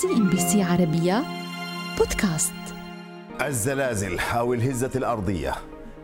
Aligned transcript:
CNBC 0.00 0.62
عربية 0.62 1.24
بودكاست. 1.98 2.52
الزلازل 3.42 4.18
أو 4.18 4.54
الهزة 4.54 4.90
الأرضية. 4.96 5.54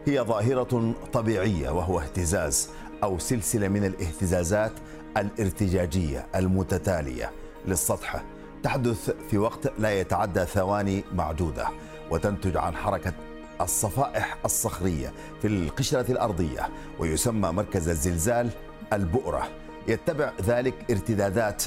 هي 0.06 0.20
ظاهرة 0.20 0.94
طبيعية 1.12 1.70
وهو 1.70 2.00
اهتزاز 2.00 2.68
أو 3.02 3.18
سلسلة 3.18 3.68
من 3.68 3.84
الاهتزازات 3.84 4.72
الارتجاجية 5.16 6.26
المتتالية 6.36 7.30
للسطح. 7.66 8.22
تحدث 8.62 9.10
في 9.30 9.38
وقت 9.38 9.72
لا 9.78 10.00
يتعدى 10.00 10.44
ثواني 10.44 11.04
معدودة 11.12 11.66
وتنتج 12.10 12.56
عن 12.56 12.76
حركة 12.76 13.12
الصفائح 13.60 14.36
الصخرية 14.44 15.12
في 15.42 15.46
القشرة 15.48 16.12
الأرضية 16.12 16.68
ويسمى 16.98 17.48
مركز 17.48 17.88
الزلزال 17.88 18.50
البؤرة. 18.92 19.48
يتبع 19.88 20.32
ذلك 20.42 20.74
ارتدادات 20.90 21.62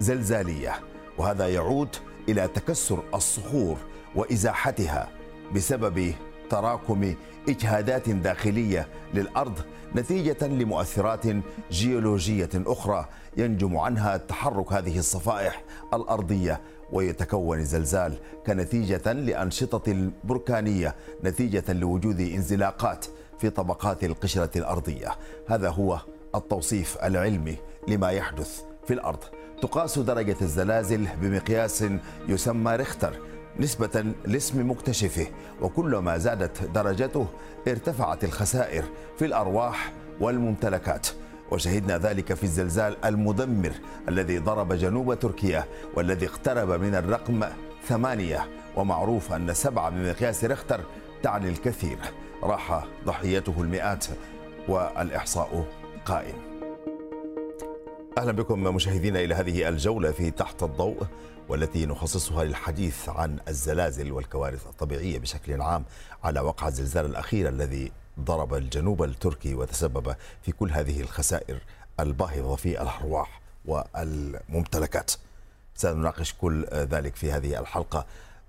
زلزالية. 0.00 0.74
وهذا 1.18 1.48
يعود 1.48 1.96
إلى 2.28 2.48
تكسر 2.48 3.02
الصخور 3.14 3.76
وإزاحتها 4.14 5.08
بسبب 5.54 6.14
تراكم 6.50 7.14
إجهادات 7.48 8.10
داخلية 8.10 8.88
للأرض 9.14 9.58
نتيجة 9.96 10.46
لمؤثرات 10.46 11.24
جيولوجية 11.70 12.48
أخرى 12.54 13.08
ينجم 13.36 13.76
عنها 13.76 14.16
تحرك 14.16 14.72
هذه 14.72 14.98
الصفائح 14.98 15.62
الأرضية 15.94 16.60
ويتكون 16.92 17.58
الزلزال 17.58 18.18
كنتيجة 18.46 19.12
لأنشطة 19.12 19.90
البركانية 19.92 20.94
نتيجة 21.24 21.72
لوجود 21.72 22.20
انزلاقات 22.20 23.06
في 23.38 23.50
طبقات 23.50 24.04
القشرة 24.04 24.58
الأرضية. 24.58 25.08
هذا 25.48 25.68
هو 25.70 26.00
التوصيف 26.34 26.98
العلمي 27.04 27.56
لما 27.88 28.10
يحدث 28.10 28.62
في 28.86 28.94
الأرض. 28.94 29.24
تقاس 29.62 29.98
درجة 29.98 30.36
الزلازل 30.42 31.06
بمقياس 31.20 31.84
يسمى 32.28 32.76
ريختر 32.76 33.12
نسبة 33.60 34.04
لاسم 34.24 34.70
مكتشفه 34.70 35.26
وكلما 35.60 36.18
زادت 36.18 36.64
درجته 36.64 37.26
ارتفعت 37.68 38.24
الخسائر 38.24 38.84
في 39.18 39.24
الأرواح 39.24 39.92
والممتلكات. 40.20 41.06
وشهدنا 41.50 41.98
ذلك 41.98 42.34
في 42.34 42.44
الزلزال 42.44 43.04
المدمر 43.04 43.72
الذي 44.08 44.38
ضرب 44.38 44.72
جنوب 44.72 45.14
تركيا 45.14 45.64
والذي 45.94 46.26
اقترب 46.26 46.80
من 46.80 46.94
الرقم 46.94 47.44
ثمانية. 47.88 48.48
ومعروف 48.76 49.32
أن 49.32 49.54
سبعة 49.54 49.90
بمقياس 49.90 50.44
ريختر 50.44 50.80
تعني 51.22 51.48
الكثير. 51.48 51.98
راح 52.42 52.86
ضحيته 53.04 53.54
المئات 53.58 54.06
والإحصاء 54.68 55.64
قائم. 56.04 56.57
أهلا 58.18 58.32
بكم 58.32 58.62
مشاهدينا 58.62 59.20
إلى 59.20 59.34
هذه 59.34 59.68
الجولة 59.68 60.10
في 60.10 60.30
تحت 60.30 60.62
الضوء 60.62 61.06
والتي 61.48 61.86
نخصصها 61.86 62.44
للحديث 62.44 63.08
عن 63.08 63.38
الزلازل 63.48 64.12
والكوارث 64.12 64.66
الطبيعية 64.66 65.18
بشكل 65.18 65.60
عام 65.62 65.84
على 66.24 66.40
وقع 66.40 66.68
الزلزال 66.68 67.06
الأخير 67.06 67.48
الذي 67.48 67.92
ضرب 68.20 68.54
الجنوب 68.54 69.02
التركي 69.02 69.54
وتسبب 69.54 70.16
في 70.42 70.52
كل 70.52 70.70
هذه 70.70 71.00
الخسائر 71.00 71.58
الباهظة 72.00 72.56
في 72.56 72.82
الأرواح 72.82 73.40
والممتلكات. 73.64 75.10
سنناقش 75.74 76.34
كل 76.40 76.66
ذلك 76.72 77.16
في 77.16 77.32
هذه 77.32 77.60
الحلقة 77.60 78.06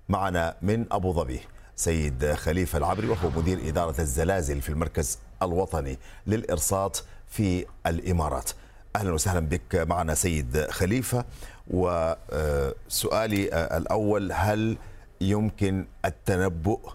معنا 0.08 0.56
من 0.62 0.86
أبو 0.92 1.12
ظبي 1.12 1.40
سيد 1.76 2.32
خليفة 2.32 2.78
العبري 2.78 3.08
وهو 3.08 3.30
مدير 3.30 3.68
إدارة 3.68 4.00
الزلازل 4.00 4.60
في 4.60 4.68
المركز 4.68 5.18
الوطني 5.42 5.98
للإرصاد 6.26 6.96
في 7.28 7.66
الإمارات. 7.86 8.50
أهلا 8.96 9.12
وسهلا 9.12 9.40
بك. 9.40 9.74
معنا 9.74 10.14
سيد 10.14 10.66
خليفة. 10.70 11.24
وسؤالي 11.70 13.48
الأول 13.76 14.32
هل 14.32 14.76
يمكن 15.20 15.86
التنبؤ 16.04 16.92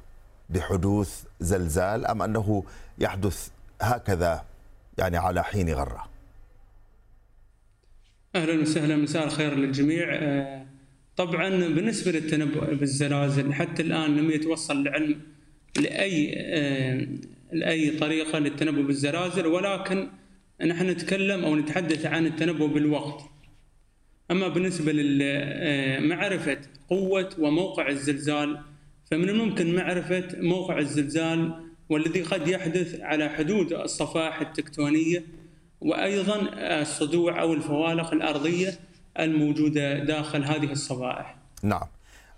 بحدوث 0.50 1.24
زلزال 1.40 2.06
أم 2.06 2.22
أنه 2.22 2.64
يحدث 3.00 3.50
هكذا 3.82 4.46
يعني 4.98 5.18
على 5.18 5.44
حين 5.44 5.70
غرة؟ 5.70 6.10
أهلا 8.36 8.62
وسهلا. 8.62 8.96
مساء 8.96 9.24
الخير 9.26 9.56
للجميع. 9.56 10.06
طبعا 11.18 11.50
بالنسبة 11.50 12.12
للتنبؤ 12.12 12.74
بالزلازل 12.74 13.54
حتى 13.54 13.82
الآن 13.82 14.16
لم 14.16 14.32
يتوصل 14.32 14.78
العلم 14.78 15.22
لأي 15.78 16.36
لأي 17.52 17.98
طريقة 17.98 18.40
للتنبؤ 18.40 18.82
بالزلازل 18.82 19.48
ولكن 19.48 20.10
نحن 20.62 20.90
نتكلم 20.90 21.46
أو 21.46 21.56
نتحدث 21.56 22.06
عن 22.06 22.26
التنبؤ 22.26 22.68
بالوقت. 22.68 23.26
أما 24.32 24.48
بالنسبة 24.48 24.92
لمعرفه 24.92 26.58
قوة 26.90 27.30
وموقع 27.40 27.90
الزلزال 27.90 28.60
فمن 29.12 29.30
الممكن 29.30 29.76
معرفة 29.76 30.28
موقع 30.38 30.80
الزلزال 30.80 31.54
والذي 31.90 32.22
قد 32.22 32.48
يحدث 32.48 33.02
على 33.02 33.30
حدود 33.30 33.74
الصفائح 33.74 34.42
التكتونية 34.42 35.24
وأيضا 35.82 36.50
الصدوع 36.82 37.42
أو 37.42 37.54
الفوالق 37.54 38.14
الأرضية 38.14 38.80
الموجودة 39.20 40.04
داخل 40.04 40.44
هذه 40.44 40.72
الصفائح. 40.72 41.36
نعم. 41.64 41.88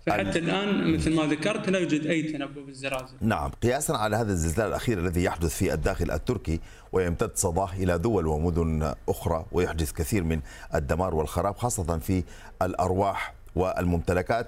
فحتى 0.08 0.38
الآن 0.38 0.94
مثل 0.94 1.14
ما 1.14 1.26
ذكرت 1.26 1.68
لا 1.68 1.78
يوجد 1.78 2.06
أي 2.06 2.22
تنبؤ 2.22 2.62
بالزلازل. 2.62 3.14
نعم، 3.20 3.50
قياسا 3.50 3.92
على 3.92 4.16
هذا 4.16 4.32
الزلزال 4.32 4.66
الأخير 4.66 4.98
الذي 4.98 5.24
يحدث 5.24 5.56
في 5.56 5.74
الداخل 5.74 6.10
التركي 6.10 6.60
ويمتد 6.92 7.30
صداه 7.34 7.72
إلى 7.72 7.98
دول 7.98 8.26
ومدن 8.26 8.94
أخرى 9.08 9.44
ويحدث 9.52 9.92
كثير 9.92 10.24
من 10.24 10.40
الدمار 10.74 11.14
والخراب 11.14 11.56
خاصة 11.56 11.98
في 11.98 12.24
الأرواح 12.62 13.34
والممتلكات. 13.56 14.46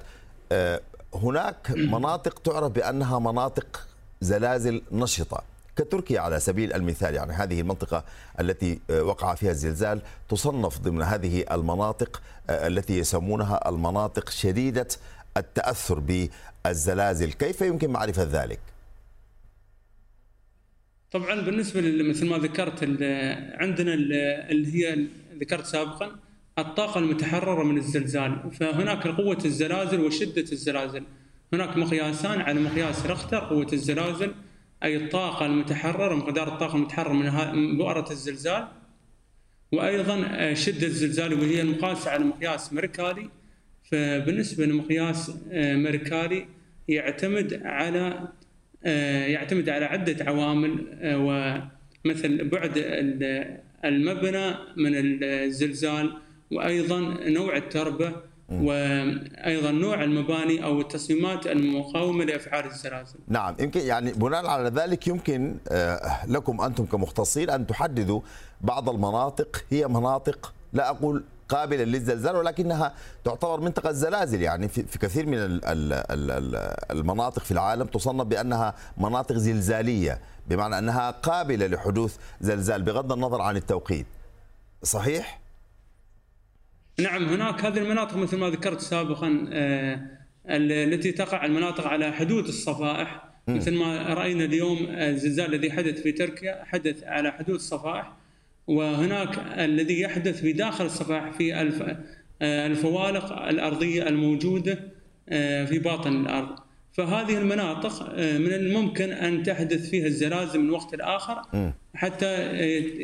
هناك 1.14 1.70
مناطق 1.70 2.38
تعرف 2.38 2.72
بأنها 2.72 3.18
مناطق 3.18 3.86
زلازل 4.20 4.82
نشطة 4.92 5.42
كتركيا 5.76 6.20
على 6.20 6.40
سبيل 6.40 6.72
المثال 6.72 7.14
يعني 7.14 7.32
هذه 7.32 7.60
المنطقة 7.60 8.04
التي 8.40 8.80
وقع 8.90 9.34
فيها 9.34 9.50
الزلزال 9.50 10.00
تصنف 10.28 10.78
ضمن 10.78 11.02
هذه 11.02 11.44
المناطق 11.50 12.22
التي 12.50 12.98
يسمونها 12.98 13.68
المناطق 13.68 14.30
شديدة 14.30 14.88
التأثر 15.36 16.28
بالزلازل، 16.64 17.32
كيف 17.32 17.60
يمكن 17.60 17.90
معرفة 17.90 18.22
ذلك؟ 18.22 18.60
طبعا 21.10 21.40
بالنسبة 21.40 21.80
مثل 22.02 22.26
ما 22.28 22.38
ذكرت 22.38 22.82
عندنا 23.54 23.94
اللي 23.94 24.74
هي 24.74 25.06
ذكرت 25.40 25.66
سابقا 25.66 26.16
الطاقة 26.58 26.98
المتحررة 26.98 27.62
من 27.62 27.78
الزلزال، 27.78 28.50
فهناك 28.60 29.06
قوة 29.08 29.38
الزلازل 29.44 30.00
وشدة 30.00 30.44
الزلازل. 30.52 31.04
هناك 31.52 31.76
مقياسان 31.76 32.40
على 32.40 32.60
مقياس 32.60 33.06
رختر 33.06 33.38
قوة 33.38 33.66
الزلازل 33.72 34.34
أي 34.82 34.96
الطاقة 34.96 35.46
المتحررة 35.46 36.14
مقدار 36.14 36.48
الطاقة 36.54 36.76
المتحررة 36.76 37.12
من 37.12 37.78
بؤرة 37.78 38.10
الزلزال 38.10 38.68
وأيضا 39.72 40.54
شدة 40.54 40.86
الزلزال 40.86 41.34
وهي 41.34 41.60
المقاسه 41.60 42.10
على 42.10 42.24
مقياس 42.24 42.72
مركالي 42.72 43.30
فبالنسبة 43.90 44.66
لمقياس 44.66 45.32
مركالي 45.54 46.46
يعتمد 46.88 47.60
على 47.64 48.28
يعتمد 49.32 49.68
على 49.68 49.84
عدة 49.84 50.24
عوامل 50.24 50.86
ومثل 51.04 52.48
بعد 52.48 52.72
المبنى 53.84 54.50
من 54.76 54.92
الزلزال 55.22 56.16
وأيضا 56.50 57.00
نوع 57.28 57.56
التربة 57.56 58.12
وأيضا 58.48 59.70
نوع 59.70 60.04
المباني 60.04 60.64
أو 60.64 60.80
التصميمات 60.80 61.46
المقاومة 61.46 62.24
لأفعال 62.24 62.66
الزلازل. 62.66 63.18
نعم 63.28 63.56
يمكن 63.60 63.80
يعني 63.80 64.12
بناء 64.12 64.46
على 64.46 64.68
ذلك 64.68 65.06
يمكن 65.08 65.56
لكم 66.28 66.60
أنتم 66.60 66.84
كمختصين 66.84 67.50
أن 67.50 67.66
تحددوا 67.66 68.20
بعض 68.60 68.88
المناطق 68.88 69.64
هي 69.70 69.88
مناطق 69.88 70.54
لا 70.72 70.90
أقول 70.90 71.24
قابلة 71.50 71.84
للزلزال 71.84 72.36
ولكنها 72.36 72.94
تعتبر 73.24 73.60
منطقة 73.60 73.92
زلازل 73.92 74.42
يعني 74.42 74.68
في 74.68 74.98
كثير 74.98 75.26
من 75.26 75.60
المناطق 76.90 77.42
في 77.42 77.50
العالم 77.50 77.86
تصنف 77.86 78.26
بأنها 78.26 78.74
مناطق 78.96 79.36
زلزالية 79.36 80.20
بمعنى 80.48 80.78
أنها 80.78 81.10
قابلة 81.10 81.66
لحدوث 81.66 82.16
زلزال 82.40 82.82
بغض 82.82 83.12
النظر 83.12 83.40
عن 83.40 83.56
التوقيت. 83.56 84.06
صحيح؟ 84.82 85.40
نعم 87.00 87.24
هناك 87.24 87.64
هذه 87.64 87.78
المناطق 87.78 88.16
مثل 88.16 88.36
ما 88.36 88.50
ذكرت 88.50 88.80
سابقا 88.80 89.48
التي 90.46 91.12
تقع 91.12 91.44
المناطق 91.44 91.86
على 91.86 92.12
حدود 92.12 92.44
الصفائح 92.44 93.24
مثل 93.48 93.74
ما 93.74 94.14
رأينا 94.14 94.44
اليوم 94.44 94.78
الزلزال 94.88 95.54
الذي 95.54 95.72
حدث 95.72 96.02
في 96.02 96.12
تركيا 96.12 96.64
حدث 96.64 97.04
على 97.04 97.30
حدود 97.30 97.54
الصفائح 97.54 98.12
وهناك 98.70 99.38
الذي 99.58 100.00
يحدث 100.00 100.40
في 100.40 100.52
داخل 100.52 100.86
الصفائح 100.86 101.30
في 101.30 101.60
الفوالق 102.42 103.32
الأرضية 103.32 104.08
الموجودة 104.08 104.78
في 105.66 105.78
باطن 105.78 106.16
الأرض 106.16 106.58
فهذه 106.92 107.38
المناطق 107.38 108.02
من 108.18 108.52
الممكن 108.52 109.12
أن 109.12 109.42
تحدث 109.42 109.90
فيها 109.90 110.06
الزلازل 110.06 110.60
من 110.60 110.70
وقت 110.70 110.94
لآخر 110.94 111.42
حتى 111.94 112.58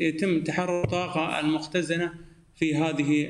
يتم 0.09 0.45
تحرر 0.45 0.85
الطاقة 0.85 1.41
المختزنة 1.41 2.13
في 2.57 2.77
هذه. 2.77 3.27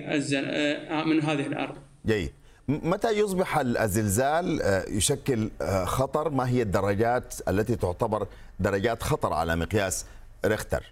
من 1.07 1.21
هذه 1.21 1.47
الأرض. 1.47 1.77
جيد. 2.07 2.31
متى 2.69 3.11
يصبح 3.11 3.59
الزلزال 3.59 4.63
آه، 4.63 4.85
يشكل 4.89 5.51
آه، 5.63 5.85
خطر 5.85 6.31
ما 6.31 6.49
هي 6.49 6.63
الدرجات 6.63 7.35
التي 7.49 7.77
تعتبر 7.77 8.27
درجات 8.61 9.03
خطر 9.03 9.33
على 9.33 9.57
مقياس 9.57 10.07
ريختر 10.47 10.83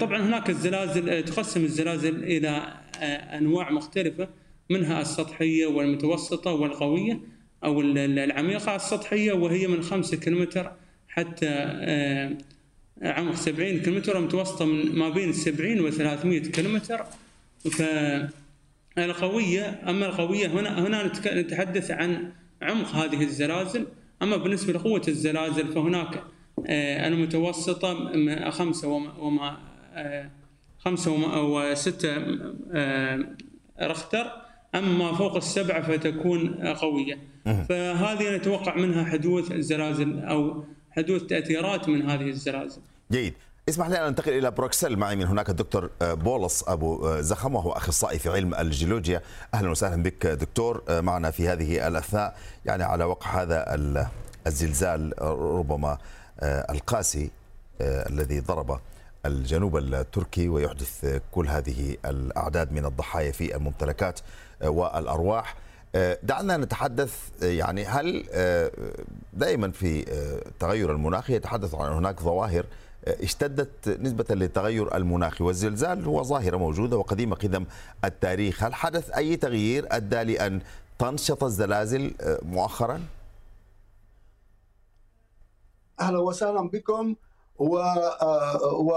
طبعا 0.00 0.22
هناك 0.22 0.50
الزلازل 0.50 1.24
تقسم 1.24 1.64
الزلازل 1.64 2.24
إلى 2.24 2.74
أنواع 3.38 3.70
مختلفة 3.70 4.28
منها 4.70 5.00
السطحية 5.00 5.66
والمتوسطة 5.66 6.52
والقوية 6.52 7.20
أو 7.64 7.80
العميقة 7.80 8.76
السطحية 8.76 9.32
وهي 9.32 9.66
من 9.66 9.82
5 9.82 10.16
كيلومتر 10.16 10.72
حتى 11.08 11.48
عمق 13.02 13.34
70 13.34 13.78
كيلومتر 13.78 14.16
ومتوسطه 14.16 14.64
من 14.64 14.94
ما 14.94 15.08
بين 15.08 15.32
70 15.32 15.80
و 15.80 15.90
300 15.90 16.40
كيلومتر 16.40 17.04
فالقويه 18.96 19.80
أما 19.88 20.06
القوية 20.06 20.46
هنا 20.46 20.86
هنا 20.86 21.12
نتحدث 21.26 21.90
عن 21.90 22.32
عمق 22.62 22.88
هذه 22.88 23.22
الزلازل. 23.22 23.86
أما 24.22 24.36
بالنسبة 24.36 24.72
لقوة 24.72 25.02
الزلازل 25.08 25.72
فهناك 25.72 26.22
آه، 26.66 27.08
المتوسطه 27.08 28.50
خمسة 28.50 28.88
وما 29.18 29.56
آه، 29.94 30.30
خمسة 30.78 31.12
وسته 31.44 32.16
آه، 32.72 33.18
رختر 33.82 34.26
أما 34.74 35.12
فوق 35.12 35.36
السبعة 35.36 35.82
فتكون 35.82 36.54
قوية. 36.68 37.18
فهذه 37.44 38.36
نتوقع 38.36 38.76
منها 38.76 39.04
حدوث 39.04 39.52
الزلازل 39.52 40.24
أو 40.24 40.64
حدوث 40.90 41.22
تأثيرات 41.22 41.88
من 41.88 42.10
هذه 42.10 42.28
الزلازل. 42.28 42.80
جيد. 43.12 43.34
اسمح 43.68 43.86
لي 43.86 43.98
أن 43.98 44.06
أنتقل 44.06 44.32
إلى 44.32 44.50
بروكسل. 44.50 44.96
معي 44.96 45.16
من 45.16 45.24
هناك 45.24 45.50
الدكتور 45.50 45.90
بولس 46.00 46.64
أبو 46.68 47.20
زخم 47.20 47.54
وهو 47.54 47.72
أخصائي 47.72 48.18
في 48.18 48.28
علم 48.28 48.54
الجيولوجيا. 48.54 49.22
أهلا 49.54 49.70
وسهلا 49.70 50.02
بك 50.02 50.26
دكتور 50.26 50.82
معنا 50.88 51.30
في 51.30 51.48
هذه 51.48 51.88
الأثناء. 51.88 52.36
يعني 52.64 52.82
على 52.82 53.04
وقع 53.04 53.42
هذا 53.42 53.64
الزلزال 54.46 55.22
ربما 55.38 55.98
القاسي 56.42 57.30
الذي 57.80 58.40
ضرب 58.40 58.80
الجنوب 59.26 59.76
التركي 59.76 60.48
ويحدث 60.48 61.20
كل 61.32 61.48
هذه 61.48 61.96
الأعداد 62.04 62.72
من 62.72 62.86
الضحايا 62.86 63.32
في 63.32 63.56
الممتلكات 63.56 64.20
والأرواح 64.64 65.54
دعنا 66.22 66.56
نتحدث 66.56 67.14
يعني 67.42 67.84
هل 67.84 68.24
دائما 69.32 69.70
في 69.70 70.04
التغير 70.46 70.92
المناخي 70.92 71.34
يتحدث 71.34 71.74
عن 71.74 71.92
هناك 71.92 72.20
ظواهر 72.20 72.66
اشتدت 73.06 73.88
نسبة 73.88 74.24
للتغير 74.30 74.96
المناخي 74.96 75.44
والزلزال 75.44 76.04
هو 76.04 76.22
ظاهرة 76.22 76.56
موجودة 76.56 76.96
وقديمة 76.96 77.36
قدم 77.36 77.64
التاريخ 78.04 78.64
هل 78.64 78.74
حدث 78.74 79.10
أي 79.10 79.36
تغيير 79.36 79.86
أدى 79.90 80.22
لأن 80.22 80.60
تنشط 80.98 81.44
الزلازل 81.44 82.14
مؤخرا؟ 82.42 83.00
أهلا 86.00 86.18
وسهلا 86.18 86.68
بكم 86.68 87.14
و... 87.58 87.76
و... 88.72 88.92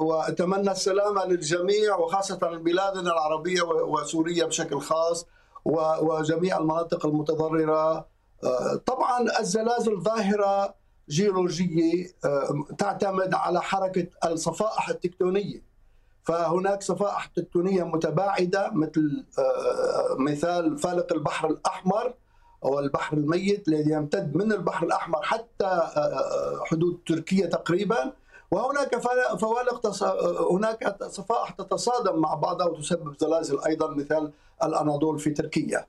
وأتمنى 0.00 0.70
السلامة 0.70 1.24
للجميع 1.24 1.96
وخاصة 1.96 2.36
بلادنا 2.36 3.12
العربية 3.12 3.62
وسوريا 3.62 4.46
بشكل 4.46 4.80
خاص 4.80 5.26
و... 5.64 5.80
وجميع 6.00 6.58
المناطق 6.58 7.06
المتضررة. 7.06 8.06
طبعا 8.86 9.40
الزلازل 9.40 10.00
ظاهره 10.00 10.74
جيولوجية 11.08 12.06
تعتمد 12.78 13.34
على 13.34 13.62
حركة 13.62 14.06
الصفائح 14.24 14.88
التكتونية. 14.88 15.62
فهناك 16.22 16.82
صفائح 16.82 17.26
تكتونية 17.26 17.82
متباعدة 17.82 18.70
مثل 18.72 19.24
مثال 20.18 20.78
فالق 20.78 21.12
البحر 21.12 21.50
الأحمر. 21.50 22.14
أو 22.64 22.78
البحر 22.78 23.16
الميت 23.16 23.68
الذي 23.68 23.90
يمتد 23.90 24.36
من 24.36 24.52
البحر 24.52 24.86
الأحمر 24.86 25.22
حتى 25.22 25.82
حدود 26.64 26.98
تركيا 27.06 27.46
تقريبا 27.46 28.12
وهناك 28.50 28.98
فوالق 29.38 29.86
هناك 30.52 30.96
صفائح 31.02 31.50
تتصادم 31.50 32.18
مع 32.18 32.34
بعضها 32.34 32.66
وتسبب 32.66 33.14
زلازل 33.20 33.58
أيضا 33.66 33.90
مثال 33.94 34.32
الأناضول 34.64 35.18
في 35.18 35.30
تركيا. 35.30 35.86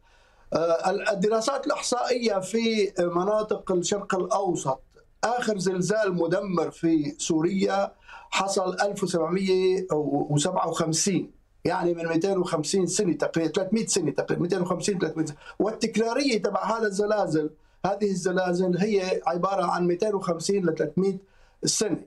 الدراسات 1.11 1.67
الإحصائية 1.67 2.39
في 2.39 2.93
مناطق 2.99 3.71
الشرق 3.71 4.15
الأوسط 4.15 4.81
آخر 5.23 5.57
زلزال 5.57 6.13
مدمر 6.15 6.71
في 6.71 7.15
سوريا 7.17 7.91
حصل 8.29 8.77
1757 8.81 11.31
يعني 11.65 11.93
من 11.93 12.05
250 12.07 12.87
سنة 12.87 13.13
تقريبا 13.13 13.51
300 13.51 13.85
سنة 13.85 14.11
تقريبا 14.11 14.41
250 14.41 14.99
300 14.99 15.25
سنة. 15.25 15.37
والتكرارية 15.59 16.41
تبع 16.41 16.63
هذا 16.77 16.87
الزلازل 16.87 17.49
هذه 17.85 18.11
الزلازل 18.11 18.77
هي 18.77 19.21
عبارة 19.27 19.65
عن 19.65 19.87
250 19.87 20.55
ل 20.55 20.75
300 20.75 21.17
سنة 21.65 22.01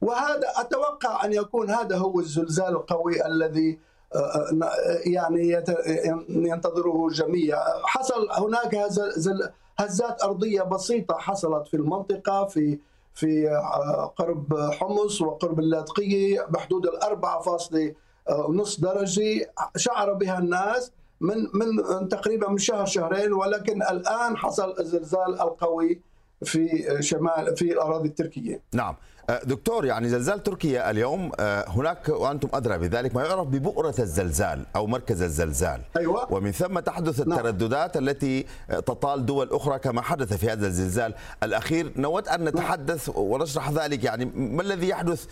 وهذا 0.00 0.48
أتوقع 0.56 1.24
أن 1.24 1.32
يكون 1.32 1.70
هذا 1.70 1.96
هو 1.96 2.20
الزلزال 2.20 2.68
القوي 2.68 3.26
الذي 3.26 3.78
يعني 5.06 5.62
ينتظره 6.28 7.06
الجميع 7.06 7.56
حصل 7.84 8.28
هناك 8.30 8.74
هزات 9.78 10.22
أرضية 10.22 10.62
بسيطة 10.62 11.14
حصلت 11.18 11.68
في 11.68 11.74
المنطقة 11.74 12.44
في 12.44 12.78
في 13.14 13.48
قرب 14.16 14.70
حمص 14.72 15.22
وقرب 15.22 15.60
اللاذقيه 15.60 16.46
بحدود 16.50 16.86
الأربعة 16.86 17.40
فاصلة 17.40 17.94
ونص 18.30 18.80
درجة 18.80 19.52
شعر 19.76 20.12
بها 20.12 20.38
الناس 20.38 20.92
من 21.20 21.48
من 21.54 22.08
تقريبا 22.08 22.48
من 22.48 22.58
شهر 22.58 22.86
شهرين 22.86 23.32
ولكن 23.32 23.82
الآن 23.82 24.36
حصل 24.36 24.74
الزلزال 24.80 25.40
القوي. 25.40 26.00
في 26.44 26.96
شمال 27.00 27.56
في 27.56 27.72
الأراضي 27.72 28.08
التركية. 28.08 28.60
نعم. 28.72 28.96
دكتور 29.44 29.86
يعني 29.86 30.08
زلزال 30.08 30.42
تركيا 30.42 30.90
اليوم 30.90 31.32
هناك 31.68 32.08
وأنتم 32.08 32.48
أدرى 32.54 32.78
بذلك 32.78 33.14
ما 33.14 33.24
يعرف 33.24 33.46
ببؤرة 33.46 33.94
الزلزال 33.98 34.66
أو 34.76 34.86
مركز 34.86 35.22
الزلزال. 35.22 35.80
أيوة. 35.96 36.32
ومن 36.32 36.52
ثم 36.52 36.78
تحدث 36.78 37.20
الترددات 37.20 37.96
نعم. 37.96 38.08
التي 38.08 38.46
تطال 38.68 39.26
دول 39.26 39.48
أخرى 39.52 39.78
كما 39.78 40.02
حدث 40.02 40.32
في 40.32 40.50
هذا 40.50 40.66
الزلزال 40.66 41.14
الأخير. 41.42 41.92
نود 41.96 42.28
أن 42.28 42.44
نتحدث 42.44 43.10
ونشرح 43.14 43.70
ذلك. 43.70 44.04
يعني 44.04 44.24
ما 44.24 44.62
الذي 44.62 44.88
يحدث 44.88 45.26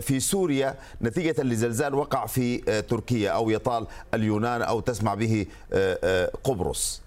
في 0.00 0.20
سوريا 0.20 0.74
نتيجة 1.02 1.42
لزلزال 1.42 1.94
وقع 1.94 2.26
في 2.26 2.58
تركيا 2.82 3.30
أو 3.30 3.50
يطال 3.50 3.86
اليونان 4.14 4.62
أو 4.62 4.80
تسمع 4.80 5.14
به 5.14 5.46
قبرص؟ 6.44 7.02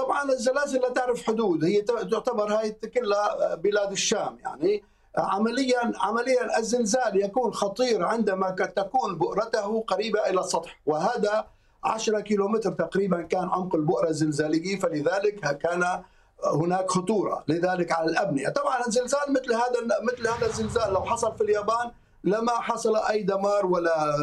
طبعا 0.00 0.32
الزلازل 0.32 0.80
لا 0.80 0.88
تعرف 0.88 1.26
حدود 1.26 1.64
هي 1.64 1.82
تعتبر 1.82 2.52
هاي 2.58 2.70
كلها 2.72 3.54
بلاد 3.54 3.92
الشام 3.92 4.38
يعني. 4.44 4.84
عمليا 5.16 5.92
عمليا 6.00 6.58
الزلزال 6.58 7.24
يكون 7.24 7.52
خطير 7.52 8.04
عندما 8.04 8.50
تكون 8.50 9.18
بؤرته 9.18 9.84
قريبة 9.86 10.30
إلى 10.30 10.40
السطح 10.40 10.80
وهذا 10.86 11.46
10 11.84 12.20
كيلومتر 12.20 12.72
تقريبا 12.72 13.22
كان 13.22 13.48
عمق 13.48 13.74
البؤرة 13.74 14.08
الزلزالية 14.08 14.78
فلذلك 14.78 15.58
كان 15.58 16.02
هناك 16.44 16.90
خطورة 16.90 17.44
لذلك 17.48 17.92
على 17.92 18.10
الأبنية. 18.10 18.48
طبعا 18.48 18.86
الزلزال 18.86 19.32
مثل 19.32 19.52
هذا 19.54 20.00
مثل 20.02 20.28
هذا 20.28 20.46
الزلزال 20.46 20.92
لو 20.92 21.02
حصل 21.02 21.36
في 21.36 21.44
اليابان 21.44 21.90
لما 22.24 22.52
حصل 22.52 22.96
أي 22.96 23.22
دمار 23.22 23.66
ولا 23.66 24.16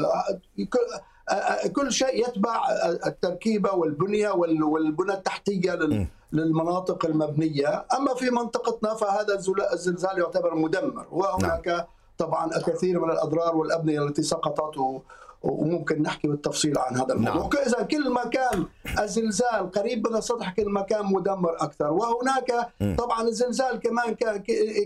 كل 1.75 1.91
شيء 1.91 2.27
يتبع 2.27 2.61
التركيبة 3.05 3.73
والبنية 3.73 4.29
والبنى 4.29 5.13
التحتية 5.13 5.79
للمناطق 6.31 7.05
المبنية، 7.05 7.85
أما 7.97 8.13
في 8.13 8.29
منطقتنا 8.29 8.93
فهذا 8.93 9.39
الزلزال 9.73 10.17
يعتبر 10.19 10.55
مدمر. 10.55 11.05
وهناك 11.11 11.87
طبعا 12.17 12.57
الكثير 12.57 12.99
من 12.99 13.11
الأضرار 13.11 13.55
والأبنية 13.55 14.03
التي 14.03 14.23
سقطت 14.23 15.01
وممكن 15.43 16.01
نحكي 16.01 16.27
بالتفصيل 16.27 16.77
عن 16.77 16.95
هذا 16.97 17.13
الموضوع. 17.13 17.49
نعم. 17.53 17.65
إذا 17.67 17.81
كل 17.83 18.09
ما 18.09 18.25
كان 18.25 18.65
الزلزال 18.99 19.71
قريب 19.71 20.07
من 20.07 20.15
السطح 20.15 20.53
كل 20.53 20.69
ما 20.69 20.81
كان 20.81 21.05
مدمر 21.05 21.55
أكثر. 21.59 21.91
وهناك 21.91 22.69
م. 22.81 22.95
طبعا 22.95 23.21
الزلزال 23.21 23.79
كمان 23.79 24.15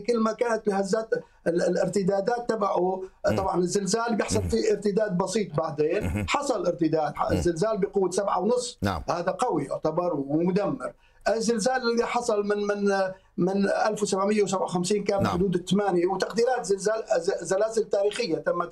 كل 0.07 0.19
ما 0.19 0.33
كانت 0.33 0.67
الهزات 0.67 1.09
الارتدادات 1.47 2.49
تبعه. 2.49 3.01
طبعا 3.37 3.57
الزلزال 3.57 4.15
بيحصل 4.15 4.43
فيه 4.43 4.71
ارتداد 4.71 5.17
بسيط 5.17 5.55
بعدين. 5.55 6.25
حصل 6.29 6.65
ارتداد. 6.65 7.13
الزلزال 7.31 7.77
بقوة 7.77 8.11
سبعة 8.11 8.39
ونص. 8.39 8.77
نعم. 8.81 9.03
هذا 9.09 9.31
قوي 9.31 9.65
يعتبر 9.65 10.13
ومدمر. 10.13 10.93
الزلزال 11.27 11.91
اللي 11.91 12.05
حصل 12.05 12.47
من 12.47 12.57
من 12.67 12.91
من 13.37 13.69
1757 13.69 15.03
كان 15.03 15.23
نعم. 15.23 15.33
حدود 15.33 15.55
الثمانية 15.55 16.07
وتقديرات 16.07 16.65
زلزال 16.65 17.03
زلازل 17.41 17.83
تاريخية 17.83 18.35
تم 18.35 18.63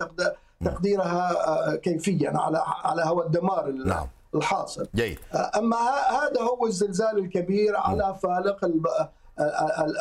تقديرها 0.66 1.76
كيفيا 1.76 2.32
على 2.36 2.64
على 2.66 3.04
هو 3.06 3.22
الدمار 3.22 3.72
نعم. 3.72 4.08
الحاصل 4.36 4.88
جيد. 4.96 5.20
أما 5.58 5.78
هذا 6.10 6.42
هو 6.42 6.66
الزلزال 6.66 7.18
الكبير 7.18 7.78
على 7.78 8.16
فالق 8.24 8.66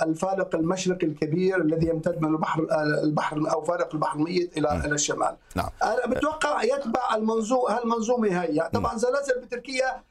الفارق 0.03 0.55
المشرقي 0.55 1.07
الكبير 1.07 1.61
الذي 1.61 1.87
يمتد 1.89 2.23
من 2.23 2.35
البحر 2.35 2.67
البحر 3.03 3.53
أو 3.53 3.65
فارق 3.65 3.95
البحر 3.95 4.19
الميت 4.19 4.59
إلى 4.59 4.77
إلى 4.85 4.95
الشمال. 4.95 5.37
نعم. 5.55 5.69
أنا 5.83 6.07
بتوقع 6.07 6.63
يتبع 6.63 7.15
المنظومه 7.15 7.79
هالمنظومه 7.79 8.43
هي 8.43 8.55
يعني 8.57 8.71
طبعا 8.71 8.97
زلازل 8.97 9.41
بتركيا 9.41 10.03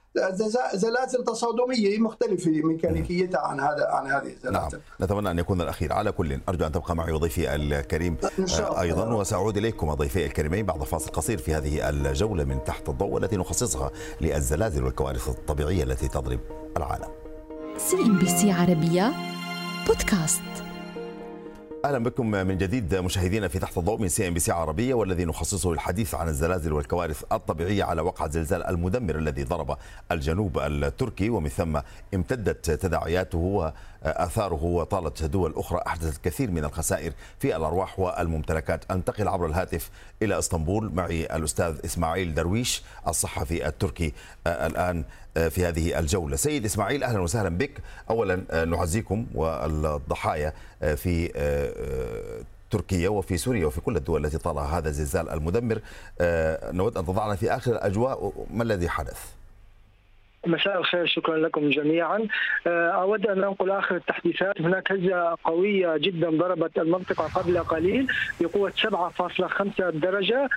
زلازل 0.73 1.23
تصادمية 1.23 1.99
مختلفة 1.99 2.51
ميكانيكيتها 2.51 3.39
عن 3.39 3.59
هذا 3.59 3.87
عن 3.89 4.07
هذه 4.07 4.33
الزلازل 4.33 4.51
نعم. 4.51 4.81
نتمنى 5.01 5.31
أن 5.31 5.39
يكون 5.39 5.61
الأخير 5.61 5.93
على 5.93 6.11
كل 6.11 6.39
أرجو 6.49 6.65
أن 6.65 6.71
تبقى 6.71 6.95
معي 6.95 7.11
وضيفي 7.11 7.55
الكريم 7.55 8.17
إن 8.39 8.47
شاء 8.47 8.71
الله. 8.71 8.81
أيضا 8.81 9.13
وسأعود 9.13 9.57
إليكم 9.57 9.93
ضيفي 9.93 10.25
الكريمين 10.25 10.65
بعد 10.65 10.83
فاصل 10.83 11.11
قصير 11.11 11.37
في 11.37 11.53
هذه 11.53 11.89
الجولة 11.89 12.43
من 12.43 12.63
تحت 12.63 12.89
الضوء 12.89 13.09
والتي 13.09 13.37
نخصصها 13.37 13.91
للزلازل 14.21 14.83
والكوارث 14.83 15.29
الطبيعية 15.29 15.83
التي 15.83 16.07
تضرب 16.07 16.39
العالم 16.77 17.07
CNBC 17.77 18.51
عربية 18.51 19.13
بودكاست 19.87 20.66
أهلا 21.87 21.97
بكم 22.03 22.31
من 22.31 22.57
جديد 22.57 22.95
مشاهدينا 22.95 23.47
في 23.47 23.59
تحت 23.59 23.77
الضوء 23.77 24.01
من 24.01 24.07
CNBC 24.07 24.51
عربية 24.51 24.93
والذي 24.93 25.25
نخصصه 25.25 25.71
الحديث 25.71 26.15
عن 26.15 26.27
الزلازل 26.27 26.73
والكوارث 26.73 27.23
الطبيعية 27.31 27.83
على 27.83 28.01
وقع 28.01 28.25
الزلزال 28.25 28.63
المدمر 28.63 29.15
الذي 29.15 29.43
ضرب 29.43 29.77
الجنوب 30.11 30.59
التركي 30.59 31.29
ومن 31.29 31.49
ثم 31.49 31.79
امتدت 32.13 32.71
تداعياته 32.71 33.71
واثاره 34.05 34.63
وطالت 34.63 35.23
دول 35.23 35.53
أخرى 35.55 35.81
احدثت 35.87 36.25
كثير 36.25 36.51
من 36.51 36.65
الخسائر 36.65 37.13
في 37.39 37.55
الأرواح 37.55 37.99
والممتلكات. 37.99 38.91
أنتقل 38.91 39.27
عبر 39.27 39.45
الهاتف 39.45 39.89
إلى 40.21 40.39
إسطنبول. 40.39 40.91
معي 40.93 41.25
الأستاذ 41.25 41.75
إسماعيل 41.85 42.33
درويش 42.33 42.83
الصحفي 43.07 43.67
التركي 43.67 44.13
الآن 44.47 45.03
في 45.49 45.65
هذه 45.65 45.99
الجولة. 45.99 46.35
سيد 46.35 46.65
إسماعيل 46.65 47.03
أهلا 47.03 47.19
وسهلا 47.19 47.49
بك. 47.49 47.71
أولا 48.09 48.65
نعزيكم 48.65 49.27
والضحايا 49.35 50.53
في 50.95 51.31
تركيا 52.71 53.09
وفي 53.09 53.37
سوريا 53.37 53.65
وفي 53.65 53.81
كل 53.81 53.97
الدول 53.97 54.25
التي 54.25 54.37
طالها 54.37 54.77
هذا 54.77 54.89
الزلزال 54.89 55.29
المدمر. 55.29 55.81
نود 56.73 56.97
أن 56.97 57.05
تضعنا 57.05 57.35
في 57.35 57.51
آخر 57.51 57.71
الأجواء. 57.71 58.33
ما 58.53 58.63
الذي 58.63 58.89
حدث؟ 58.89 59.19
مساء 60.45 60.77
الخير 60.77 61.05
شكرا 61.05 61.37
لكم 61.37 61.69
جميعا. 61.69 62.27
أود 62.67 63.27
أن 63.27 63.43
أنقل 63.43 63.71
آخر 63.71 63.95
التحديثات. 63.95 64.61
هناك 64.61 64.91
هزة 64.91 65.37
قوية 65.43 65.97
جدا 65.97 66.29
ضربت 66.29 66.79
المنطقة 66.79 67.41
قبل 67.41 67.59
قليل 67.59 68.07
بقوة 68.41 68.71
7.5 68.71 69.89
درجة. 69.89 70.49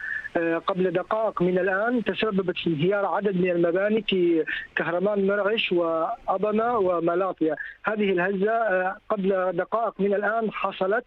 قبل 0.67 0.91
دقائق 0.91 1.43
من 1.43 1.59
الآن 1.59 2.05
تسببت 2.05 2.57
في 2.57 2.67
انهيار 2.67 3.07
عدد 3.07 3.37
من 3.37 3.51
المباني 3.51 4.03
في 4.03 4.45
كهرمان 4.77 5.27
مرعش 5.27 5.73
وابنا 5.73 6.77
وملاطيا. 6.77 7.57
هذه 7.85 8.13
الهزة 8.13 8.89
قبل 9.09 9.53
دقائق 9.53 9.95
من 9.99 10.15
الآن 10.15 10.53
حصلت. 10.53 11.05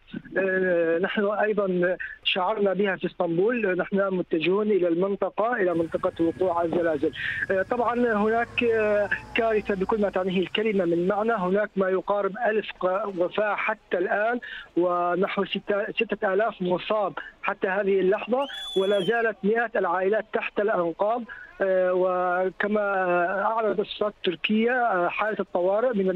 نحن 1.02 1.26
أيضا 1.26 1.98
شعرنا 2.24 2.74
بها 2.74 2.96
في 2.96 3.08
إسطنبول. 3.08 3.78
نحن 3.78 4.14
متجهون 4.14 4.72
إلى 4.72 4.88
المنطقة 4.88 5.56
إلى 5.56 5.74
منطقة 5.74 6.24
وقوع 6.24 6.64
الزلازل. 6.64 7.12
طبعا 7.70 8.14
هناك 8.14 8.63
كارثة 9.36 9.76
بكل 9.76 10.02
ما 10.02 10.10
تعنيه 10.10 10.40
الكلمة 10.40 10.86
من 10.86 11.08
معنى. 11.08 11.34
هناك 11.34 11.70
ما 11.76 11.90
يقارب 11.90 12.32
ألف 12.48 12.70
وفاه 13.18 13.56
حتى 13.56 13.98
الآن 13.98 14.40
ونحو 14.78 15.46
6000 15.46 16.62
مصاب 16.62 17.14
حتى 17.44 17.68
هذه 17.68 18.00
اللحظة 18.00 18.48
ولا 18.78 19.00
زالت 19.00 19.38
مئات 19.44 19.76
العائلات 19.76 20.26
تحت 20.34 20.60
الأنقاض. 20.60 21.24
وكما 21.62 22.82
أعلنت 23.46 23.80
السلطات 23.80 24.14
التركية 24.18 25.08
حالة 25.08 25.38
الطوارئ 25.40 25.98
من 25.98 26.10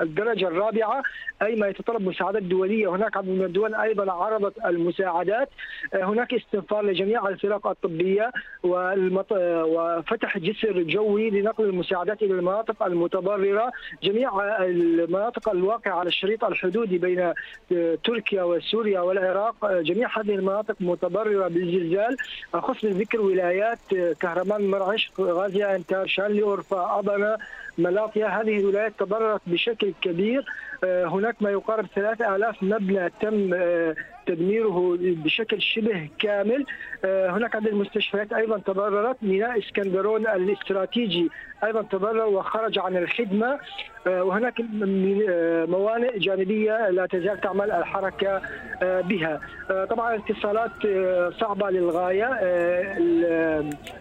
الدرجة 0.00 0.48
الرابعة 0.48 1.02
أي 1.42 1.56
ما 1.56 1.68
يتطلب 1.68 2.02
مساعدات 2.02 2.42
دولية. 2.42 2.88
هناك 2.88 3.16
عدد 3.16 3.28
من 3.28 3.44
الدول 3.44 3.74
أيضا 3.74 4.12
عرضت 4.12 4.54
المساعدات. 4.66 5.48
هناك 5.94 6.34
استنفار 6.34 6.84
لجميع 6.84 7.28
الفرق 7.28 7.66
الطبية 7.66 8.32
وفتح 8.64 10.38
جسر 10.38 10.82
جوي 10.82 11.30
لنقل 11.30 11.64
المساعدات 11.64 12.22
إلى 12.22 12.34
المناطق 12.34 12.82
المتضرره 12.82 13.72
جميع 14.02 14.30
المناطق 14.64 15.48
الواقعة 15.48 15.98
على 15.98 16.08
الشريط 16.08 16.44
الحدودي 16.44 16.98
بين 16.98 17.32
تركيا 18.04 18.42
وسوريا 18.42 19.00
والعراق 19.00 19.80
جميع 19.80 20.18
هذه 20.18 20.34
المناطق 20.34 20.76
متضرره 20.80 21.48
بالزلزال. 21.48 22.16
اخص 22.54 22.82
بالذكر 22.82 23.20
ولايات 23.20 23.78
كهرمان 24.20 24.47
مرعش 24.48 25.12
غازي 25.20 25.64
عنتاب 25.64 26.06
شانلي 26.06 26.42
أورفا 26.42 26.98
أضنة 26.98 27.38
ملاطيا 27.78 28.26
هذه 28.26 28.58
الولايات 28.58 28.92
تضررت 28.98 29.40
بشكل 29.46 29.92
كبير. 30.02 30.44
هناك 30.84 31.36
ما 31.40 31.50
يقارب 31.50 31.86
3000 31.94 32.62
مبنى 32.62 33.10
تم 33.20 33.54
تدميره 34.28 34.98
بشكل 35.00 35.62
شبه 35.62 36.08
كامل. 36.18 36.64
هناك 37.04 37.56
عدد 37.56 37.66
المستشفيات 37.66 38.32
أيضا 38.32 38.58
تضررت. 38.58 39.16
ميناء 39.22 39.58
إسكندرون 39.58 40.26
الاستراتيجي 40.26 41.28
أيضا 41.64 41.82
تضرر 41.82 42.26
وخرج 42.26 42.78
عن 42.78 42.96
الخدمة. 42.96 43.58
وهناك 44.06 44.54
موانئ 45.68 46.18
جانبية 46.18 46.90
لا 46.90 47.06
تزال 47.06 47.40
تعمل 47.40 47.70
الحركة 47.70 48.42
بها. 48.82 49.40
طبعا 49.90 50.14
الاتصالات 50.14 50.70
صعبة 51.40 51.70
للغاية. 51.70 52.30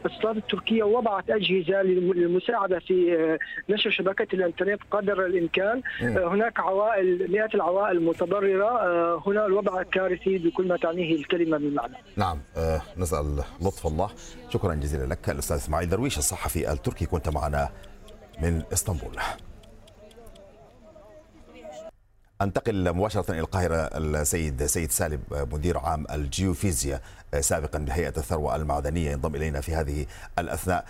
السلطات 0.05 0.38
التركية 0.38 0.84
وضعت 0.84 1.29
أجهزة 1.29 1.81
للمساعدة 1.81 2.79
في 2.79 3.38
نشر 3.69 3.89
شبكة 3.89 4.27
الإنترنت 4.36 4.81
قدر 4.91 5.25
الإمكان. 5.25 5.81
هناك 6.01 6.60
عوائل 6.60 7.31
مئات 7.31 7.55
العوائل 7.55 7.98
المتضرره 7.98 8.72
هنا 9.27 9.46
الوضع 9.46 9.84
كارثي. 9.84 10.17
بكل 10.26 10.68
ما 10.68 10.78
تعنيه 10.78 11.16
الكلمة 11.16 11.58
من 11.58 11.74
معنى. 11.74 11.98
نعم 12.16 12.40
أه 12.58 12.82
نسأل 12.98 13.44
لطف 13.62 13.88
الله. 13.88 14.10
شكرا 14.50 14.74
جزيلا 14.74 15.06
لك. 15.06 15.30
الأستاذ 15.30 15.58
إسماعيل 15.58 15.90
درويش 15.90 16.18
الصحفي 16.18 16.72
التركي 16.72 17.06
كنت 17.06 17.30
معنا 17.30 17.70
من 18.42 18.64
إسطنبول. 18.74 19.18
أنتقل 22.42 22.94
مباشرة 22.94 23.32
إلى 23.32 23.40
القاهرة. 23.40 23.76
السيد 23.76 24.66
سيد 24.66 24.92
سالم 24.92 25.22
مدير 25.32 25.78
عام 25.78 26.06
الجيوفيزياء 26.12 27.02
سابقا 27.40 27.80
بهيئة 27.80 28.14
الثروة 28.18 28.56
المعدنية 28.56 29.12
ينضم 29.12 29.36
إلينا 29.36 29.62
في 29.62 29.76
هذه 29.76 30.06
الأثناء. 30.40 30.86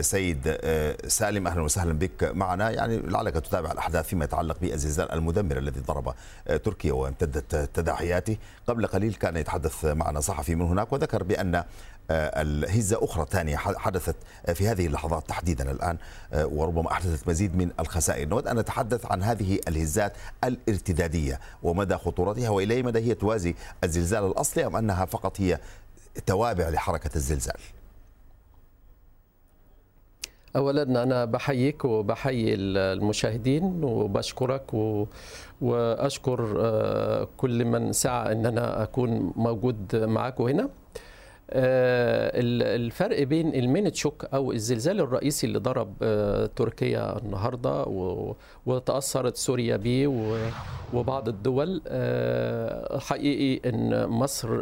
سيد 0.00 0.58
سالم 1.06 1.46
أهلا 1.46 1.62
وسهلا 1.62 1.92
بك 1.92 2.24
معنا. 2.24 2.70
يعني 2.70 2.96
لعلك 2.96 3.34
تتابع 3.34 3.72
الأحداث 3.72 4.06
فيما 4.06 4.24
يتعلق 4.24 4.58
بالزلزال 4.60 5.12
المدمر 5.12 5.58
الذي 5.58 5.80
ضرب 5.80 6.14
تركيا 6.64 6.92
وامتدت 6.92 7.56
تداعياته. 7.74 8.36
قبل 8.66 8.86
قليل 8.86 9.14
كان 9.14 9.36
يتحدث 9.36 9.84
معنا 9.84 10.20
صحفي 10.20 10.54
من 10.54 10.66
هناك 10.66 10.92
وذكر 10.92 11.22
بأن 11.22 11.64
الهزة 12.10 13.04
أخرى 13.04 13.26
ثانية 13.30 13.56
حدثت 13.56 14.16
في 14.54 14.68
هذه 14.68 14.86
اللحظات 14.86 15.28
تحديدا 15.28 15.70
الآن 15.70 15.98
وربما 16.32 16.92
أحدثت 16.92 17.28
مزيد 17.28 17.56
من 17.56 17.70
الخسائر. 17.80 18.28
نود 18.28 18.46
أن 18.46 18.58
نتحدث 18.58 19.06
عن 19.06 19.22
هذه 19.22 19.58
الهزات 19.68 20.12
الارتدادية 20.44 21.40
ومدى 21.62 21.96
خطورتها 21.96 22.48
وإلى 22.48 22.74
أي 22.74 22.82
مدى 22.82 22.98
هي 22.98 23.14
توازي 23.14 23.54
الزلزال 23.84 24.24
الأصلي 24.24 24.66
أم 24.66 24.76
أنها 24.76 25.04
فقط 25.04 25.40
هي 25.40 25.58
توابع 26.26 26.68
لحركة 26.68 27.10
الزلزال؟ 27.16 27.60
اولا 30.56 30.82
أنا 31.02 31.24
بحييك 31.24 31.84
وبحيي 31.84 32.54
المشاهدين 32.54 33.84
وبشكرك. 33.84 34.74
وأشكر 35.60 36.40
كل 37.36 37.64
من 37.64 37.92
سعى 37.92 38.32
ان 38.32 38.46
أنا 38.46 38.82
أكون 38.82 39.32
موجود 39.36 39.96
معاكم 39.96 40.44
هنا 40.44 40.68
الفرق 41.52 43.22
بين 43.22 43.54
المينت 43.54 43.94
شوك 43.94 44.24
أو 44.24 44.52
الزلزال 44.52 45.00
الرئيسي 45.00 45.46
اللي 45.46 45.58
ضرب 45.58 45.94
تركيا 46.56 47.18
النهارده 47.18 47.84
وتأثرت 48.66 49.36
سوريا 49.36 49.76
به 49.76 50.06
وبعض 50.94 51.28
الدول 51.28 51.82
حقيقي 53.00 53.68
إن 53.70 54.06
مصر 54.06 54.60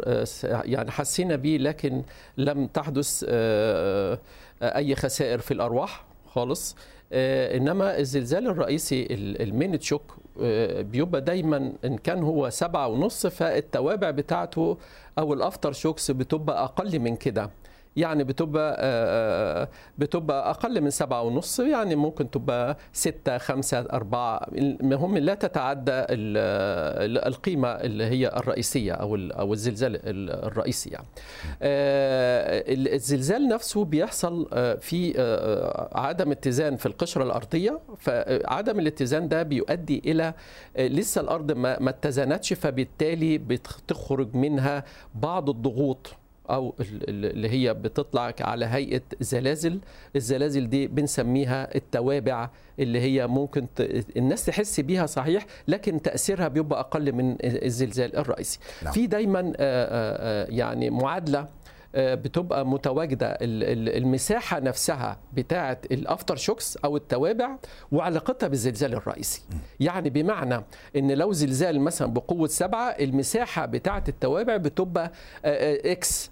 يعني 0.65 0.91
حسينا 0.91 1.35
به 1.35 1.57
لكن 1.61 2.03
لم 2.37 2.67
تحدث 2.67 3.25
أي 4.63 4.95
خسائر 4.95 5.39
في 5.39 5.53
الأرواح 5.53 6.05
خالص. 6.27 6.75
إنما 7.13 7.99
الزلزال 7.99 8.47
الرئيسي 8.47 9.07
ال 9.39 9.47
main 9.47 9.81
shock 9.81 10.15
بيبقى 10.79 11.21
دايما 11.21 11.73
إن 11.85 11.97
كان 11.97 12.23
هو 12.23 12.49
سبعة 12.49 12.87
ونص 12.87 13.27
فالتوابع 13.27 14.11
بتاعته 14.11 14.77
أو 15.19 15.33
ال 15.33 15.71
aftershocks 15.71 16.11
بتبقى 16.11 16.63
أقل 16.63 16.99
من 16.99 17.15
كده. 17.15 17.49
يعني 17.99 18.23
بتبقى 18.23 18.75
آه، 18.79 19.63
آه، 19.63 19.69
بتبقى 19.97 20.49
أقل 20.49 20.81
من 20.81 20.89
سبعة 20.89 21.21
ونص 21.21 21.59
يعني 21.59 21.95
ممكن 21.95 22.29
تبقى 22.31 22.77
ستة 22.93 23.37
خمسة 23.37 23.79
أربعة 23.79 24.47
المهم 24.57 25.17
لا 25.17 25.33
تتعدى 25.33 25.91
ال- 25.91 26.37
ال- 27.09 27.25
القيمة 27.27 27.67
اللي 27.69 28.03
هي 28.05 28.27
الرئيسية 28.27 28.93
أو 28.93 29.15
أو 29.15 29.53
الزلزال 29.53 29.95
ال- 29.95 30.45
الرئيسي 30.45 30.89
يعني. 30.89 31.05
آه، 31.61 32.73
ال- 32.73 32.93
الزلزال 32.93 33.47
نفسه 33.47 33.85
بيحصل 33.85 34.47
في 34.81 35.13
عدم 35.95 36.31
اتزان 36.31 36.75
في 36.77 36.85
القشرة 36.85 37.23
الأرضية 37.23 37.79
فعدم 37.97 38.79
الاتزان 38.79 39.27
ده 39.27 39.43
بيؤدي 39.43 40.01
إلى 40.05 40.33
لسه 40.77 41.21
الأرض 41.21 41.51
ما 41.51 41.89
اتزنتش 41.89 42.53
فبالتالي 42.53 43.37
بتخرج 43.37 44.35
منها 44.35 44.83
بعض 45.15 45.49
الضغوط 45.49 46.15
أو 46.49 46.75
ال- 46.79 47.09
ال- 47.09 47.25
اللي 47.25 47.49
هي 47.49 47.73
بتطلع 47.73 48.33
على 48.41 48.65
هيئة 48.65 49.01
زلازل. 49.19 49.79
الزلازل 50.15 50.69
دي 50.69 50.87
بنسميها 50.87 51.75
التوابع 51.75 52.49
اللي 52.79 52.99
هي 53.01 53.27
ممكن 53.27 53.67
ت... 53.75 53.81
الناس 54.17 54.45
تحس 54.45 54.79
بيها 54.79 55.05
صحيح 55.05 55.45
لكن 55.67 56.01
تأثيرها 56.01 56.47
بيبقى 56.47 56.79
أقل 56.79 57.11
من 57.13 57.35
الزلزال 57.43 58.15
الرئيسي. 58.15 58.59
نعم. 58.83 58.93
في 58.93 59.07
دايما 59.07 59.39
آه، 59.39 59.53
آه، 59.55 59.55
آه، 59.59 60.47
يعني 60.49 60.89
معادلة 60.89 61.47
بتبقى 61.95 62.65
متواجدة. 62.65 63.27
ال- 63.27 63.63
ال- 63.63 63.97
المساحة 63.97 64.59
نفسها 64.59 65.19
بتاعه 65.33 65.77
ال 65.91 66.35
aftershocks 66.35 66.77
أو 66.77 66.97
التوابع 66.97 67.49
وعلاقتها 67.91 68.47
بالزلزال 68.47 68.93
الرئيسي. 68.93 69.41
يعني 69.79 70.09
بمعنى 70.09 70.63
إن 70.95 71.11
لو 71.11 71.31
زلزال 71.31 71.81
مثلا 71.81 72.13
بقوة 72.13 72.47
سبعة 72.47 72.89
المساحة 72.89 73.65
بتاعه 73.65 74.03
التوابع 74.07 74.57
بتبقى 74.57 75.11
X. 75.45 76.31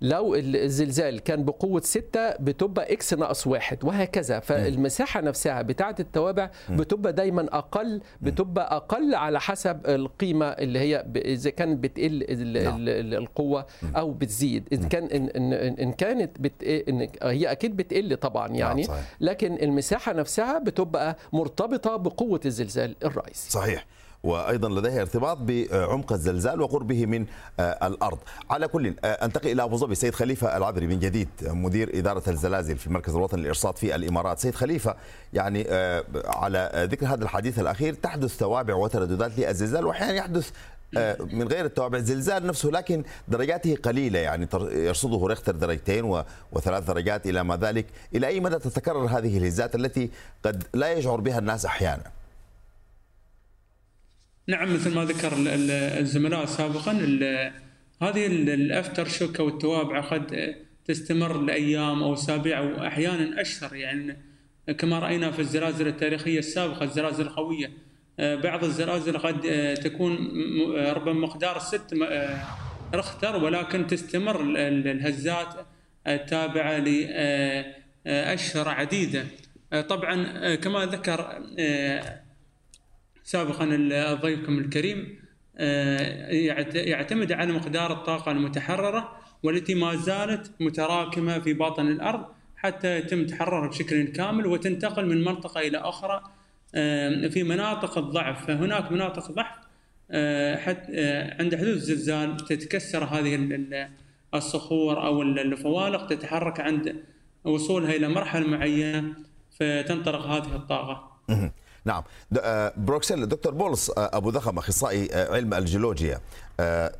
لو 0.00 0.34
الزلزال 0.34 1.20
كان 1.20 1.44
بقوة 1.44 1.80
ستة 1.80 2.30
بتبقى 2.36 2.92
X 2.92 3.14
ناقص 3.14 3.46
واحد 3.46 3.84
وهكذا. 3.84 4.40
فالمساحة 4.40 5.20
نفسها 5.20 5.62
بتاعة 5.62 5.94
التوابع 6.00 6.50
بتبقى 6.70 7.12
دايما 7.12 7.48
أقل 7.58 8.00
بتبقى 8.20 8.76
أقل 8.76 9.14
على 9.14 9.40
حسب 9.40 9.86
القيمة 9.86 10.46
اللي 10.46 10.78
هي 10.78 11.06
إذا 11.16 11.50
كانت 11.50 11.78
بتقل 11.84 12.18
نعم. 12.28 12.76
ال- 12.76 12.88
ال- 12.88 13.14
القوة 13.14 13.66
أو 13.96 14.12
بتزيد. 14.12 14.68
إذا 14.72 14.88
كان 14.88 15.04
إن, 15.04 15.28
إن, 15.28 15.52
إن 15.52 15.74
إن 15.74 15.92
كانت 15.92 16.40
بت 16.40 16.62
إن 16.64 17.08
هي 17.22 17.52
أكيد 17.52 17.76
بتقل 17.76 18.16
طبعا 18.16 18.48
يعني 18.48 18.82
صحيح. 18.82 19.04
لكن 19.20 19.54
المساحة 19.62 20.12
نفسها 20.12 20.58
بتبقى 20.58 21.16
مرتبطة 21.32 21.96
بقوة 21.96 22.40
الزلزال 22.46 22.96
الرئيسي. 23.04 23.50
صحيح. 23.50 23.86
وأيضا 24.22 24.68
لديه 24.68 25.00
ارتباط 25.00 25.38
بعمق 25.40 26.12
الزلزال 26.12 26.60
وقربه 26.60 27.06
من 27.06 27.26
آه، 27.60 27.86
الأرض. 27.86 28.18
على 28.50 28.68
كل 28.68 28.94
آه، 29.04 29.06
أنتقل 29.06 29.50
إلى 29.50 29.62
أبو 29.62 29.76
ظبي. 29.76 29.94
سيد 29.94 30.14
خليفة 30.14 30.56
العذري 30.56 30.86
من 30.86 30.98
جديد 30.98 31.28
مدير 31.42 31.98
إدارة 31.98 32.30
الزلازل 32.30 32.78
في 32.78 32.86
المركز 32.86 33.14
الوطني 33.14 33.40
للإرصاد 33.40 33.76
في 33.76 33.94
الإمارات. 33.94 34.38
سيد 34.38 34.54
خليفة 34.54 34.96
يعني 35.32 35.64
آه، 35.68 36.04
على 36.24 36.88
ذكر 36.92 37.06
هذا 37.06 37.24
الحديث 37.24 37.58
الأخير 37.58 37.94
تحدث 37.94 38.36
توابع 38.36 38.74
وترددات 38.74 39.38
للزلزال 39.38 39.86
واحيانا 39.86 40.14
يحدث 40.14 40.50
من 41.32 41.48
غير 41.48 41.64
التوابع. 41.64 41.98
الزلزال 41.98 42.46
نفسه 42.46 42.68
لكن 42.68 43.02
درجاته 43.28 43.76
قليلة 43.76 44.18
يعني 44.18 44.48
يرصده 44.72 45.26
ريختر 45.26 45.52
درجتين 45.52 46.22
وثلاث 46.52 46.84
درجات 46.84 47.26
إلى 47.26 47.44
ما 47.44 47.56
ذلك. 47.56 47.86
إلى 48.14 48.26
أي 48.26 48.40
مدى 48.40 48.58
تتكرر 48.58 49.06
هذه 49.06 49.38
الهزات 49.38 49.74
التي 49.74 50.10
قد 50.44 50.64
لا 50.74 50.92
يشعر 50.92 51.20
بها 51.20 51.38
الناس 51.38 51.66
أحيانا؟ 51.66 52.17
نعم 54.48 54.74
مثل 54.74 54.94
ما 54.94 55.04
ذكر 55.04 55.32
ال- 55.32 55.48
ال- 55.48 55.70
الزملاء 56.00 56.44
سابقا 56.46 56.92
هذه 58.02 58.26
ال- 58.26 58.50
الأفتر 58.50 59.08
شوك 59.08 59.40
أو 59.40 59.48
التوابع 59.48 60.00
قد 60.00 60.54
تستمر 60.84 61.40
لأيام 61.42 62.02
أو 62.02 62.14
أسابيع 62.14 62.58
أو 62.58 62.86
أحيانا 62.86 63.40
أشهر. 63.40 63.74
يعني 63.74 64.16
كما 64.78 64.98
رأينا 64.98 65.30
في 65.30 65.38
الزلازل 65.38 65.86
التاريخية 65.88 66.38
السابقة 66.38 66.84
الزلازل 66.84 67.26
القوية 67.26 67.70
آه، 68.20 68.34
بعض 68.34 68.64
الزلازل 68.64 69.18
قد 69.18 69.46
آه، 69.46 69.74
تكون 69.74 70.16
آه، 70.76 70.92
ربما 70.92 71.20
مقدار 71.20 71.58
ست 71.58 71.94
رختر 72.94 73.44
ولكن 73.44 73.86
تستمر 73.86 74.40
ال- 74.40 74.56
ال- 74.56 74.88
الهزات 74.88 75.54
التابعة 76.06 76.78
لاشهر 76.78 78.68
عديدة. 78.68 79.24
طبعا 79.88 80.54
كما 80.54 80.86
ذكر 80.86 81.42
سابقا 83.32 83.64
ضيفكم 84.22 84.58
الكريم 84.58 85.18
آه، 85.58 86.30
يعت- 86.30 86.74
يعتمد 86.74 87.32
على 87.32 87.52
مقدار 87.52 87.92
الطاقة 87.92 88.32
المتحررة 88.32 89.12
والتي 89.42 89.74
ما 89.74 89.96
زالت 89.96 90.50
متراكمة 90.60 91.38
في 91.38 91.52
باطن 91.52 91.88
الأرض 91.88 92.24
حتى 92.56 92.98
يتم 92.98 93.26
تحررها 93.26 93.68
بشكل 93.68 94.04
كامل 94.04 94.46
وتنتقل 94.46 95.06
من 95.06 95.24
منطقة 95.24 95.60
إلى 95.60 95.78
أخرى 95.78 96.22
آه، 96.74 97.28
في 97.28 97.42
مناطق 97.42 97.98
الضعف 97.98 98.46
فهناك 98.46 98.92
مناطق 98.92 99.32
ضعف 99.32 99.56
آه، 100.10 101.36
عند 101.42 101.56
حدوث 101.56 101.78
زلزال 101.78 102.36
تتكسر 102.36 103.04
هذه 103.04 103.34
ال- 103.34 103.52
ال- 103.52 103.88
الصخور 104.34 105.06
أو 105.06 105.22
ال- 105.22 105.38
الفوالق 105.38 106.06
تتحرك 106.06 106.60
عند 106.60 106.96
وصولها 107.44 107.90
إلى 107.96 108.08
مرحلة 108.08 108.46
معينة 108.46 109.14
فتنطلق 109.60 110.26
هذه 110.26 110.56
الطاقة. 110.56 111.18
نعم. 111.84 112.02
آه، 112.40 112.72
بروكسل 112.76 113.26
دكتور 113.26 113.54
بولس 113.54 113.90
آه، 113.90 114.10
أبو 114.12 114.30
ضخم 114.30 114.58
أخصائي 114.58 115.08
آه، 115.12 115.34
علم 115.34 115.54
الجيولوجيا. 115.54 116.20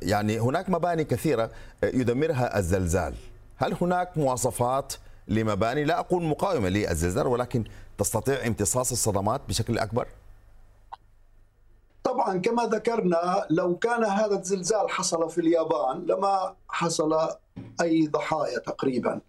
يعني 0.01 0.39
هناك 0.39 0.69
مباني 0.69 1.03
كثيرة 1.03 1.51
يدمرها 1.83 2.59
الزلزال. 2.59 3.13
هل 3.57 3.75
هناك 3.81 4.17
مواصفات 4.17 4.93
لمباني؟ 5.27 5.83
لا 5.83 5.99
أقول 5.99 6.23
مقاومة 6.23 6.69
للزلزال 6.69 7.27
ولكن 7.27 7.63
تستطيع 7.97 8.47
امتصاص 8.47 8.91
الصدمات 8.91 9.41
بشكل 9.47 9.77
أكبر؟ 9.77 10.07
طبعا 12.03 12.37
كما 12.37 12.63
ذكرنا 12.63 13.45
لو 13.49 13.75
كان 13.75 14.03
هذا 14.03 14.39
الزلزال 14.39 14.89
حصل 14.89 15.29
في 15.29 15.41
اليابان 15.41 16.05
لما 16.05 16.55
حصل 16.69 17.29
أي 17.81 18.07
ضحايا 18.07 18.59
تقريبا. 18.59 19.21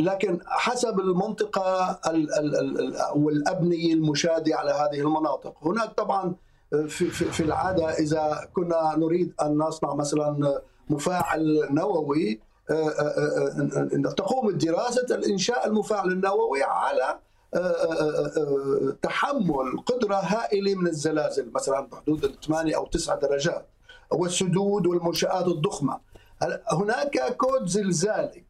لكن 0.00 0.38
حسب 0.46 1.00
المنطقة 1.00 1.90
ال- 2.06 2.34
ال- 2.38 2.56
ال- 2.56 2.80
ال- 2.80 2.96
والابنيه 3.14 3.94
المشاده 3.94 4.56
على 4.56 4.70
هذه 4.70 5.00
المناطق. 5.00 5.54
هناك 5.62 5.92
طبعا 5.92 6.34
آه، 6.74 6.82
في, 6.86 7.10
العادة 7.40 7.90
إذا 7.90 8.48
كنا 8.54 8.94
نريد 8.98 9.32
أن 9.42 9.58
نصنع 9.58 9.94
مثلا 9.94 10.60
مفاعل 10.90 11.68
نووي 11.70 12.40
آه، 12.70 12.72
آه، 12.74 12.90
آه، 13.00 14.08
آه، 14.08 14.12
تقوم 14.12 14.50
دراسه 14.50 15.06
الإنشاء 15.14 15.66
المفاعل 15.66 16.12
النووي 16.12 16.62
على 16.62 17.18
آه، 17.54 17.58
آه، 17.58 18.26
آه، 18.36 18.96
تحمل 19.02 19.78
قدرة 19.86 20.14
هائلة 20.14 20.74
من 20.74 20.86
الزلازل 20.86 21.50
مثلا 21.54 21.80
بحدود 21.80 22.24
الثمانية 22.24 22.76
أو 22.76 22.86
تسعة 22.86 23.20
درجات 23.20 23.68
والسدود 24.12 24.86
والمنشآت 24.86 25.46
الضخمة. 25.46 26.00
هناك 26.72 27.36
كود 27.36 27.66
زلزالي 27.68 28.44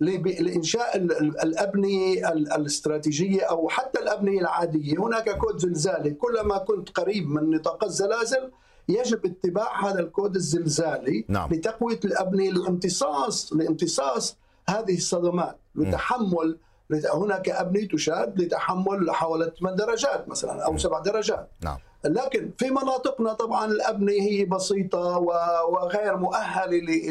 لب- 0.00 0.26
لإنشاء 0.28 0.96
ال- 0.96 1.12
ال- 1.20 1.40
الأبنية 1.42 2.28
ال- 2.32 2.52
الاستراتيجية 2.52 3.42
أو 3.42 3.68
حتى 3.68 4.00
الأبنية 4.00 4.40
العادية. 4.40 4.98
هناك 4.98 5.30
كود 5.38 5.58
زلزالي. 5.58 6.10
كلما 6.10 6.58
كنت 6.58 6.90
قريب 6.90 7.28
من 7.30 7.50
نطاق 7.50 7.84
الزلازل 7.84 8.50
يجب 8.88 9.26
اتباع 9.26 9.86
هذا 9.88 10.00
الكود 10.00 10.34
الزلزالي 10.36 11.24
نعم. 11.28 11.50
لتقوية 11.52 12.00
الأبنية 12.04 12.50
لامتصاص 12.50 13.52
لامتصاص 13.52 14.36
هذه 14.68 14.96
الصدمات. 14.96 15.56
لتحمل 15.74 16.58
لت- 16.90 17.06
هناك 17.14 17.48
أبنية 17.48 17.88
تشاد 17.88 18.40
لتحمل 18.42 19.10
حوالي 19.10 19.52
8 19.60 19.76
درجات 19.76 20.28
مثلا 20.28 20.64
أو 20.66 20.78
7 20.78 21.02
درجات. 21.02 21.48
نعم. 21.64 21.78
لكن 22.04 22.50
في 22.58 22.70
مناطقنا 22.70 23.32
طبعا 23.32 23.66
الأبنية 23.66 24.22
هي 24.22 24.44
بسيطة 24.44 25.18
و- 25.18 25.32
وغير 25.72 26.16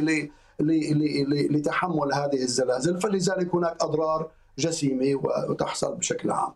ل- 0.06 0.30
لتحمل 0.60 2.14
هذه 2.14 2.44
الزلازل. 2.44 3.02
فلذلك 3.02 3.56
هناك 3.56 3.84
أضرار 3.84 4.30
جسيمة 4.60 5.22
وتحصل 5.50 5.96
بشكل 5.96 6.32
عام. 6.32 6.54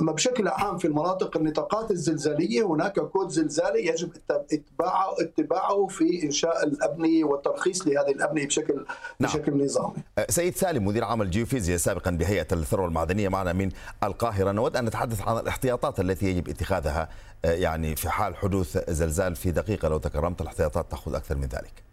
أما 0.00 0.12
بشكل 0.12 0.48
عام 0.48 0.78
في 0.78 0.84
المناطق 0.84 1.36
النطاقات 1.36 1.90
الزلزالية 1.90 2.66
هناك 2.66 3.00
كود 3.00 3.28
زلزالي 3.28 3.86
يجب 3.86 4.10
اتباعه 4.30 5.14
اتباعه 5.20 5.86
في 5.86 6.22
إنشاء 6.22 6.64
الأبنية 6.64 7.24
والترخيص 7.24 7.86
لهذه 7.86 8.10
الأبنية 8.10 8.46
بشكل 8.46 8.74
نعم. 9.20 9.30
بشكل 9.30 9.64
نظامي. 9.64 9.94
آه، 10.18 10.26
سيد 10.28 10.56
سالم 10.56 10.84
مدير 10.84 11.04
عام 11.04 11.22
الجيوفيزياء 11.22 11.78
سابقا 11.78 12.10
بهيئة 12.10 12.46
الثروة 12.52 12.86
المعدنية 12.86 13.28
معنا 13.28 13.52
من 13.52 13.70
القاهرة. 14.02 14.52
نود 14.52 14.76
أن 14.76 14.84
نتحدث 14.84 15.28
عن 15.28 15.38
الاحتياطات 15.38 16.00
التي 16.00 16.26
يجب 16.26 16.48
اتخاذها 16.48 17.08
آه، 17.44 17.52
يعني 17.52 17.96
في 17.96 18.08
حال 18.08 18.36
حدوث 18.36 18.90
زلزال 18.90 19.36
في 19.36 19.50
دقيقة 19.50 19.88
لو 19.88 19.98
تكرمت 19.98 20.40
الاحتياطات 20.40 20.90
تأخذ 20.90 21.14
أكثر 21.14 21.36
من 21.36 21.46
ذلك. 21.46 21.85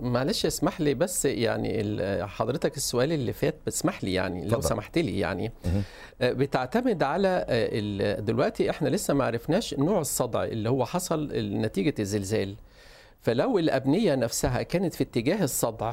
معلش 0.00 0.46
اسمح 0.46 0.80
لي 0.80 0.94
بس 0.94 1.24
يعني 1.24 1.96
حضرتك 2.26 2.76
السؤال 2.76 3.12
اللي 3.12 3.32
فات 3.32 3.54
بسمح 3.66 4.04
لي 4.04 4.12
يعني 4.14 4.44
لو. 4.44 4.60
سمحت 4.60 4.98
لي 4.98 5.18
يعني. 5.18 5.52
آه، 6.20 6.32
بتعتمد 6.32 7.02
على 7.02 7.46
دلوقتي 8.20 8.70
إحنا 8.70 8.88
لسه 8.88 9.14
ما 9.14 9.24
عرفناش 9.24 9.74
نوع 9.74 10.00
الصدع 10.00 10.44
اللي 10.44 10.70
هو 10.70 10.84
حصل 10.84 11.28
نتيجة 11.34 11.94
الزلزال. 11.98 12.54
فلو 13.20 13.58
الأبنية 13.58 14.14
نفسها 14.14 14.62
كانت 14.62 14.94
في 14.94 15.04
اتجاه 15.04 15.44
الصدع 15.44 15.92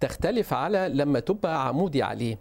تختلف 0.00 0.52
على 0.52 0.88
لما 0.92 1.20
تبقى 1.20 1.68
عمودي 1.68 2.02
عليه. 2.02 2.38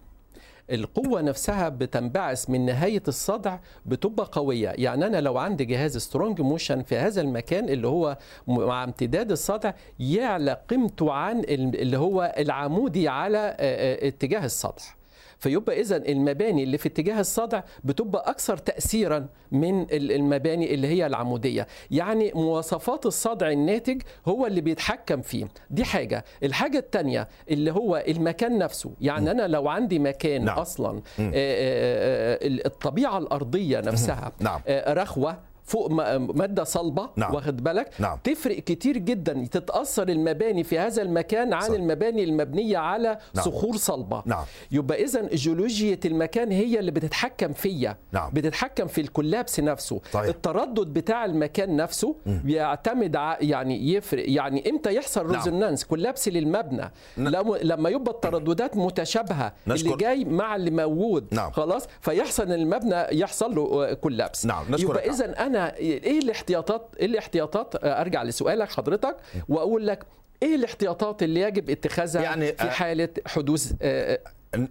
القوة 0.71 1.21
نفسها 1.21 1.69
بتنبعث 1.69 2.49
من 2.49 2.65
نهاية 2.65 3.03
الصدع 3.07 3.57
بتبقى 3.85 4.29
قوية. 4.31 4.69
يعني 4.69 5.05
أنا 5.05 5.21
لو 5.21 5.37
عندي 5.37 5.65
جهاز 5.65 5.97
strong 5.97 6.41
motion 6.41 6.83
في 6.83 6.97
هذا 6.97 7.21
المكان 7.21 7.69
اللي 7.69 7.87
هو 7.87 8.17
مع 8.47 8.83
امتداد 8.83 9.31
الصدع 9.31 9.71
يعلى 9.99 10.61
قيمته 10.69 11.11
عن 11.13 11.39
اللي 11.49 11.97
هو 11.97 12.33
العمودي 12.37 13.07
على 13.07 13.37
آه، 13.37 13.55
آه، 13.59 14.07
اتجاه 14.07 14.45
السطح 14.45 14.96
فيبقى 15.39 15.81
اذا 15.81 15.97
المباني 15.97 16.63
اللي 16.63 16.77
في 16.77 16.89
اتجاه 16.89 17.19
الصدع 17.19 17.61
بتبقى 17.83 18.29
أكثر 18.29 18.57
تاثيرا 18.57 19.27
من 19.51 19.87
المباني 19.91 20.73
اللي 20.73 20.87
هي 20.87 21.05
العمودية. 21.05 21.67
يعني 21.91 22.31
مواصفات 22.35 23.05
الصدع 23.05 23.51
الناتج 23.51 24.01
هو 24.27 24.45
اللي 24.45 24.61
بيتحكم 24.61 25.21
فيه. 25.21 25.47
دي 25.69 25.83
حاجة. 25.83 26.25
الحاجة 26.43 26.77
الثانية 26.77 27.27
اللي 27.49 27.71
هو 27.71 28.03
المكان 28.07 28.57
نفسه. 28.57 28.91
يعني 29.01 29.31
أنا 29.31 29.47
لو 29.47 29.67
عندي 29.69 29.99
مكان 29.99 30.45
نعم. 30.45 30.59
أصلا 30.59 30.89
آه، 30.97 31.21
آه، 31.21 31.31
آه، 31.33 32.37
الطبيعة 32.43 33.17
الأرضية 33.17 33.79
نفسها 33.79 34.31
نعم. 34.39 34.61
رخوة 34.69 35.39
فوق 35.67 35.91
مادة 36.35 36.63
صلبة 36.63 37.09
نعم. 37.15 37.35
واخد 37.35 37.63
بالك 37.63 37.89
نعم. 37.99 38.17
تفرق 38.23 38.59
كتير 38.59 38.97
جدا 38.97 39.47
تتأثر 39.51 40.09
المباني 40.09 40.63
في 40.63 40.79
هذا 40.79 41.01
المكان 41.01 41.53
عن 41.53 41.61
صح. 41.61 41.73
المباني 41.73 42.23
المبنية 42.23 42.77
على 42.77 43.17
نعم. 43.33 43.45
صخور 43.45 43.75
صلبة 43.77 44.23
نعم. 44.25 44.43
يبقى 44.71 45.03
اذا 45.03 45.27
جيولوجية 45.33 45.99
المكان 46.05 46.51
هي 46.51 46.79
اللي 46.79 46.91
بتتحكم 46.91 47.53
فيا 47.53 47.97
نعم. 48.11 48.31
بتتحكم 48.33 48.87
في 48.87 49.01
ال 49.01 49.07
collapse 49.07 49.59
نفسه 49.59 50.01
طيب. 50.13 50.29
التردد 50.29 50.87
بتاع 50.93 51.25
المكان 51.25 51.75
نفسه 51.75 52.15
م. 52.25 52.37
بيعتمد 52.43 53.15
ع... 53.15 53.37
يعني 53.41 53.93
يفرق 53.93 54.23
يعني 54.27 54.69
إمتى 54.69 54.95
يحصل 54.95 55.25
نعم. 55.25 55.35
resonance 55.35 55.85
collapse 55.85 56.27
للمبنى 56.27 56.91
ن... 57.17 57.27
لما 57.63 57.89
يبقى 57.89 58.11
الترددات 58.11 58.77
متشابهة 58.77 59.53
نشكر. 59.67 59.85
اللي 59.85 59.97
جاي 59.97 60.25
مع 60.25 60.55
اللي 60.55 60.71
موجود 60.71 61.27
نعم. 61.31 61.51
خلاص 61.51 61.87
فيحصل 62.01 62.51
المبنى 62.51 63.19
يحصل 63.19 63.55
له 63.55 63.93
collapse 63.93 64.45
نعم. 64.45 64.65
يبقى 64.79 65.09
اذا 65.09 65.45
أنا 65.45 65.56
إيه 65.65 66.19
الاحتياطات 66.19 66.87
إيه 66.99 67.05
الاحتياطات؟ 67.05 67.85
أرجع 67.85 68.23
لسؤالك 68.23 68.71
حضرتك 68.71 69.17
وأقول 69.49 69.87
لك 69.87 70.03
إيه 70.43 70.55
الاحتياطات 70.55 71.23
اللي 71.23 71.41
يجب 71.41 71.69
اتخاذها 71.69 72.21
يعني 72.21 72.53
في 72.53 72.69
حالة 72.69 73.09
حدوث 73.27 73.71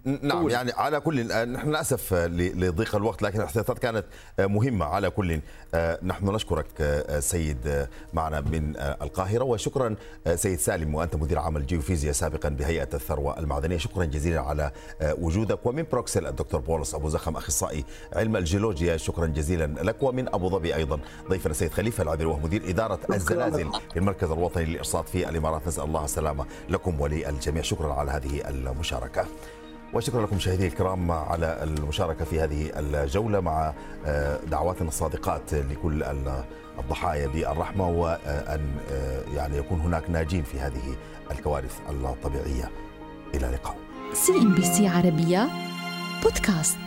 نعم 0.05 0.41
قول. 0.41 0.51
يعني 0.51 0.71
على 0.71 0.99
كل 0.99 1.27
نحن 1.53 1.69
للأسف 1.69 2.13
لضيق 2.13 2.95
الوقت 2.95 3.21
لكن 3.21 3.39
الاحتياطات 3.39 3.79
كانت 3.79 4.05
مهمة 4.39 4.85
على 4.85 5.09
كل 5.09 5.41
نحن 6.03 6.29
نشكرك 6.29 7.05
سيد 7.19 7.87
معنا 8.13 8.41
من 8.41 8.73
القاهرة 8.77 9.43
وشكرا 9.43 9.95
سيد 10.35 10.59
سالم 10.59 10.95
وأنت 10.95 11.15
مدير 11.15 11.39
عام 11.39 11.57
الجيوفيزياء 11.57 12.13
سابقا 12.13 12.49
بهيئة 12.49 12.89
الثروة 12.93 13.39
المعدنية. 13.39 13.77
شكرا 13.77 14.05
جزيلا 14.05 14.41
على 14.41 14.71
وجودك. 15.01 15.65
ومن 15.65 15.85
بروكسل 15.91 16.27
الدكتور 16.27 16.59
بولس 16.59 16.95
أبو 16.95 17.09
زخم 17.09 17.35
أخصائي 17.35 17.85
علم 18.13 18.35
الجيولوجيا 18.35 18.97
شكرا 18.97 19.25
جزيلا 19.25 19.65
لك. 19.65 20.03
ومن 20.03 20.27
أبو 20.27 20.49
ظبي 20.49 20.75
أيضا 20.75 20.99
ضيفنا 21.29 21.51
السيد 21.51 21.71
خليفة 21.71 22.03
العذري 22.03 22.25
وهو 22.25 22.39
مدير 22.39 22.69
إدارة 22.69 22.99
الزلازل 23.13 23.71
في 23.93 23.99
المركز 23.99 24.31
الوطني 24.31 24.65
للأرصاد 24.65 25.07
في 25.07 25.29
الإمارات. 25.29 25.67
نسأل 25.67 25.83
الله 25.83 26.05
السلامة 26.05 26.45
لكم 26.69 27.01
وللجميع. 27.01 27.61
شكرا 27.61 27.93
على 27.93 28.11
هذه 28.11 28.49
المشاركة. 28.49 29.25
وشكرا 29.93 30.21
لكم 30.21 30.35
مشاهدينا 30.35 30.67
الكرام 30.67 31.11
على 31.11 31.59
المشاركة 31.63 32.25
في 32.25 32.39
هذه 32.41 32.71
الجولة 32.75 33.39
مع 33.39 33.73
دعواتنا 34.47 34.87
الصادقات 34.87 35.53
لكل 35.53 36.03
الضحايا 36.79 37.27
بالرحمة 37.27 37.89
وأن 37.89 38.75
يعني 39.35 39.57
يكون 39.57 39.79
هناك 39.79 40.09
ناجين 40.09 40.43
في 40.43 40.59
هذه 40.59 40.95
الكوارث 41.31 41.79
الطبيعية. 41.89 42.71
إلى 43.35 43.47
اللقاء. 43.47 43.75
CNBC 44.13 44.87
عربية 44.87 45.47
بودكاست. 46.23 46.77